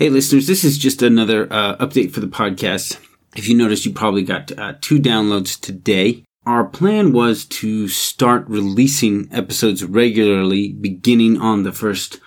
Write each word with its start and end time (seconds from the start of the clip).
Hey, 0.00 0.08
listeners, 0.08 0.46
this 0.46 0.64
is 0.64 0.78
just 0.78 1.02
another 1.02 1.46
uh, 1.52 1.76
update 1.76 2.10
for 2.10 2.20
the 2.20 2.26
podcast. 2.26 2.98
If 3.36 3.50
you 3.50 3.54
noticed, 3.54 3.84
you 3.84 3.92
probably 3.92 4.22
got 4.22 4.50
uh, 4.58 4.72
two 4.80 4.98
downloads 4.98 5.60
today. 5.60 6.24
Our 6.46 6.64
plan 6.64 7.12
was 7.12 7.44
to 7.60 7.86
start 7.86 8.48
releasing 8.48 9.28
episodes 9.30 9.84
regularly 9.84 10.72
beginning 10.72 11.38
on 11.38 11.64
the 11.64 11.70
1st 11.70 12.18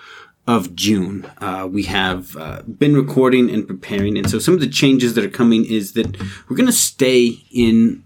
of 0.46 0.75
June. 0.75 1.28
Uh, 1.39 1.67
we 1.67 1.81
have 1.86 2.38
uh, 2.38 2.62
been 2.62 2.94
recording 2.96 3.49
and 3.49 3.68
preparing, 3.68 4.20
and 4.20 4.30
so 4.30 4.38
some 4.38 4.54
of 4.54 4.60
the 4.60 4.70
changes 4.70 5.16
that 5.16 5.26
are 5.26 5.30
coming 5.30 5.66
is 5.66 5.94
that 5.94 6.16
we're 6.48 6.55
going 6.55 6.68
to 6.68 6.71
stay 6.71 7.40
in 7.52 8.04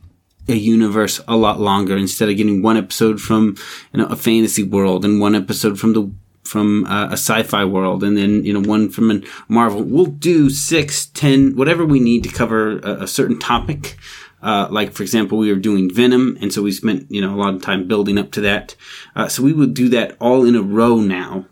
a 0.47 0.55
universe 0.55 1.19
a 1.27 1.35
lot 1.35 1.59
longer 1.59 1.97
instead 1.97 2.29
of 2.29 2.37
getting 2.37 2.61
one 2.61 2.77
episode 2.77 3.19
from 3.19 3.57
you 3.91 3.99
know, 3.99 4.05
a 4.05 4.15
fantasy 4.15 4.63
world 4.63 5.03
and 5.03 5.19
one 5.19 5.35
episode 5.35 5.77
from 5.77 5.91
the 5.91 6.09
from 6.47 6.85
uh, 6.85 7.07
a 7.07 7.13
sci-fi 7.13 7.65
world 7.65 8.03
and 8.03 8.17
then 8.17 8.43
you 8.43 8.53
know 8.53 8.67
one 8.67 8.89
from 8.89 9.11
a 9.11 9.21
marvel. 9.47 9.83
We'll 9.83 10.05
do 10.05 10.49
six 10.49 11.07
ten 11.07 11.55
whatever 11.55 11.85
we 11.85 11.99
need 11.99 12.23
to 12.23 12.29
cover 12.29 12.79
a, 12.79 13.03
a 13.03 13.07
certain 13.07 13.39
topic. 13.39 13.97
Uh, 14.41 14.67
like 14.69 14.93
for 14.93 15.01
example 15.03 15.37
we 15.37 15.51
were 15.51 15.59
doing 15.59 15.91
venom 15.91 16.37
and 16.39 16.53
so 16.53 16.61
we 16.61 16.71
spent 16.71 17.07
you 17.09 17.19
know 17.19 17.33
a 17.33 17.37
lot 17.37 17.55
of 17.55 17.61
time 17.61 17.87
building 17.87 18.17
up 18.17 18.31
to 18.31 18.41
that. 18.41 18.75
Uh, 19.15 19.27
so 19.27 19.43
we 19.43 19.53
will 19.53 19.67
do 19.67 19.89
that 19.89 20.15
all 20.19 20.45
in 20.45 20.55
a 20.55 20.61
row 20.61 20.97
now 20.97 21.45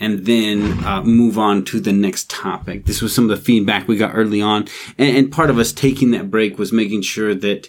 and 0.00 0.26
then 0.26 0.84
uh, 0.84 1.02
move 1.02 1.38
on 1.38 1.64
to 1.64 1.78
the 1.78 1.92
next 1.92 2.28
topic. 2.28 2.86
This 2.86 3.00
was 3.00 3.14
some 3.14 3.30
of 3.30 3.38
the 3.38 3.44
feedback 3.44 3.86
we 3.86 3.96
got 3.96 4.14
early 4.14 4.42
on 4.42 4.66
and, 4.98 5.16
and 5.16 5.32
part 5.32 5.50
of 5.50 5.58
us 5.58 5.72
taking 5.72 6.10
that 6.12 6.30
break 6.30 6.58
was 6.58 6.72
making 6.72 7.02
sure 7.02 7.34
that 7.34 7.68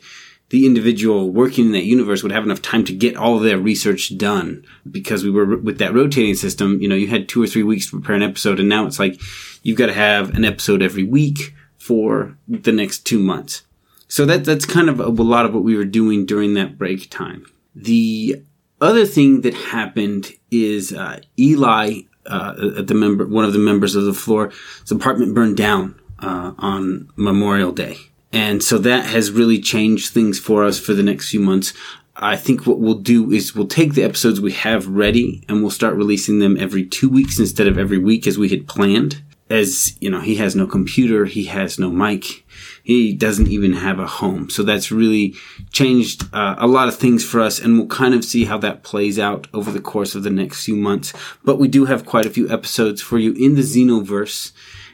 the 0.54 0.68
individual 0.68 1.32
working 1.32 1.66
in 1.66 1.72
that 1.72 1.84
universe 1.84 2.22
would 2.22 2.32
have 2.32 2.44
enough 2.44 2.62
time 2.62 2.86
to 2.86 2.94
get 2.94 3.18
all 3.18 3.38
of 3.38 3.42
their 3.42 3.58
research 3.58 4.16
done. 4.20 4.64
Because 4.90 5.24
we 5.24 5.32
were 5.32 5.58
with 5.58 5.80
that 5.80 5.96
rotating 5.96 6.36
system 6.36 6.80
you 6.80 6.88
know 6.88 6.94
you 6.94 7.08
had 7.08 7.28
two 7.28 7.42
or 7.42 7.48
three 7.48 7.64
weeks 7.64 7.88
to 7.88 7.98
prepare 7.98 8.16
an 8.16 8.22
episode 8.22 8.60
and 8.60 8.70
now 8.70 8.86
it's 8.86 9.00
like 9.00 9.20
you've 9.64 9.80
got 9.80 9.88
to 9.88 9.96
have 9.96 10.36
an 10.36 10.46
episode 10.46 10.84
every 10.84 11.04
week 11.04 11.56
for 11.80 12.38
the 12.48 12.72
next 12.72 13.00
two 13.00 13.18
months. 13.18 13.64
So 14.08 14.28
that 14.28 14.46
that's 14.46 14.68
kind 14.68 14.90
of 14.90 15.00
a, 15.00 15.06
a 15.06 15.26
lot 15.34 15.48
of 15.48 15.56
what 15.56 15.64
we 15.64 15.76
were 15.76 15.86
doing 15.86 16.28
during 16.28 16.54
that 16.54 16.78
break 16.78 17.10
time. 17.10 17.48
The 17.74 18.44
other 18.80 19.08
thing 19.08 19.42
that 19.42 19.56
happened 19.56 20.34
is 20.52 20.94
uh, 20.94 21.20
eli 21.40 22.02
uh, 22.28 22.54
the 22.84 22.94
member 22.94 23.26
one 23.26 23.44
of 23.44 23.54
the 23.54 23.60
members 23.60 23.96
of 23.96 24.06
the 24.06 24.14
FLORE 24.14 24.52
his 24.82 24.92
apartment 24.92 25.34
burned 25.34 25.58
down 25.58 26.00
uh, 26.20 26.54
on 26.60 27.10
memorial 27.16 27.72
day 27.72 27.98
and 28.34 28.64
so 28.64 28.80
that 28.80 29.06
has 29.06 29.32
really 29.32 29.62
changed 29.62 30.12
things 30.12 30.40
for 30.40 30.66
us 30.66 30.80
for 30.80 30.94
the 30.94 31.04
next 31.04 31.30
few 31.30 31.40
months. 31.40 31.72
I 32.16 32.36
think 32.36 32.66
what 32.66 32.80
we'll 32.80 32.96
do 32.96 33.32
is 33.32 33.56
we'll 33.56 33.68
take 33.68 33.94
the 33.94 34.04
episodes 34.04 34.42
we 34.42 34.52
have 34.54 34.88
ready 34.88 35.44
and 35.48 35.62
we'll 35.62 35.72
start 35.72 35.96
releasing 35.96 36.40
them 36.40 36.58
every 36.60 36.84
two 36.84 37.10
weeks 37.10 37.40
instead 37.40 37.68
of 37.68 37.78
every 37.78 38.00
week 38.00 38.26
as 38.26 38.38
we 38.38 38.50
had 38.50 38.68
planned. 38.68 39.22
As, 39.50 39.96
you 40.00 40.10
know, 40.10 40.20
he 40.22 40.36
has 40.36 40.56
no 40.56 40.66
computer, 40.66 41.26
he 41.26 41.46
has 41.46 41.78
no 41.78 41.92
mic, 41.92 42.44
he 42.84 43.14
doesn't 43.14 43.50
even 43.50 43.74
have 43.74 44.00
a 44.00 44.08
home. 44.08 44.50
So 44.50 44.64
that's 44.64 44.92
really 44.92 45.36
changed 45.72 46.24
uh, 46.34 46.56
a 46.58 46.66
lot 46.66 46.88
of 46.88 46.96
things 46.96 47.24
for 47.24 47.40
us 47.40 47.60
and 47.60 47.78
we'll 47.78 47.88
kind 47.88 48.16
of 48.16 48.26
see 48.26 48.46
how 48.46 48.58
that 48.60 48.82
plays 48.82 49.20
out 49.20 49.48
over 49.54 49.70
the 49.70 49.82
course 49.82 50.16
of 50.16 50.24
the 50.24 50.32
next 50.32 50.66
few 50.66 50.76
months. 50.76 51.14
But 51.44 51.60
we 51.60 51.68
do 51.68 51.86
have 51.86 52.06
quite 52.06 52.26
a 52.26 52.32
few 52.32 52.50
episodes 52.50 53.02
for 53.02 53.20
you 53.20 53.34
in 53.34 53.54
the 53.56 53.62
Xenoverse 53.62 54.54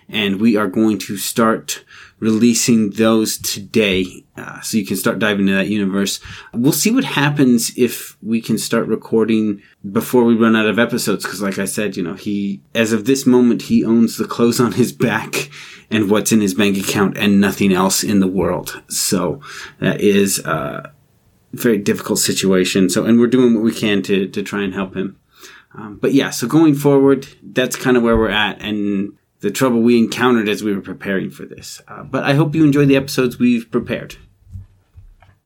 and 0.10 0.42
we 0.42 0.56
are 0.58 0.68
going 0.68 0.98
to 0.98 1.18
start 1.18 1.84
releasing 2.20 2.90
those 2.92 3.38
today 3.38 4.26
uh, 4.36 4.60
so 4.62 4.78
you 4.78 4.86
can 4.86 4.98
start 4.98 5.20
diving 5.20 5.48
into 5.48 5.54
that 5.54 5.68
universe. 5.68 6.20
We'll 6.54 6.74
see 6.74 6.92
what 6.92 7.04
happens 7.04 7.72
if 7.78 8.18
we 8.22 8.42
can 8.42 8.58
start 8.58 8.88
recording 8.88 9.62
before 9.90 10.24
we 10.26 10.36
run 10.36 10.56
out 10.56 10.68
of 10.68 10.80
episodes 10.80 11.24
because 11.24 11.42
like 11.42 11.60
I 11.60 11.66
said, 11.66 11.96
you 11.96 12.04
know, 12.04 12.16
he 12.16 12.62
as 12.76 12.92
of 12.92 13.06
this 13.06 13.26
moment 13.26 13.64
he 13.64 13.86
owns 13.86 14.18
the 14.18 14.26
clothes 14.26 14.60
on 14.60 14.74
his 14.74 14.92
back 14.92 15.50
and 15.92 16.10
what's 16.10 16.32
in 16.32 16.42
his 16.42 16.54
bank 16.54 16.78
account 16.78 17.18
and 17.18 17.40
nothing 17.40 17.72
else 17.72 18.04
in 18.04 18.20
the 18.20 18.28
world. 18.28 18.82
So 18.90 19.42
that 19.80 20.02
is 20.02 20.40
a 20.40 20.92
very 21.54 21.78
difficult 21.78 22.20
situation. 22.20 22.90
So 22.90 23.06
and 23.06 23.20
we're 23.20 23.28
doing 23.28 23.54
what 23.54 23.64
we 23.64 23.74
can 23.74 24.02
to 24.04 24.28
to 24.28 24.44
try 24.44 24.64
and 24.64 24.74
help 24.74 24.96
him. 24.96 25.18
Um, 25.76 25.98
but 25.98 26.14
yeah, 26.14 26.32
so 26.32 26.48
going 26.48 26.74
forward, 26.74 27.28
that's 27.44 27.76
kind 27.76 27.96
of 27.96 28.02
where 28.02 28.18
we're 28.18 28.30
at. 28.30 28.60
And 28.62 29.14
the 29.42 29.52
trouble 29.52 29.82
we 29.82 29.98
encountered 29.98 30.50
as 30.50 30.64
we 30.64 30.74
were 30.74 30.82
preparing 30.82 31.30
for 31.30 31.46
this. 31.46 31.82
Uh, 31.88 32.04
but 32.04 32.24
I 32.24 32.34
hope 32.34 32.56
you 32.56 32.64
enjoy 32.64 32.86
the 32.86 32.96
episodes 32.96 33.40
we've 33.40 33.70
prepared. 33.72 34.18